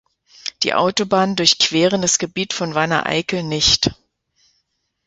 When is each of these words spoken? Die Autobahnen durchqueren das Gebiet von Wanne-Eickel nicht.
Die 0.63 0.73
Autobahnen 0.73 1.35
durchqueren 1.35 2.01
das 2.01 2.17
Gebiet 2.17 2.53
von 2.53 2.73
Wanne-Eickel 2.73 3.43
nicht. 3.43 3.91